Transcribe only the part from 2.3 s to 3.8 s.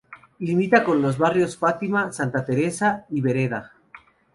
Teresa y Vereda.